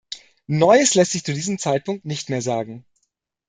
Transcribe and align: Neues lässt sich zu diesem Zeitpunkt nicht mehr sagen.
Neues 0.47 0.95
lässt 0.95 1.11
sich 1.11 1.23
zu 1.23 1.31
diesem 1.31 1.59
Zeitpunkt 1.59 2.05
nicht 2.05 2.31
mehr 2.31 2.41
sagen. 2.41 2.85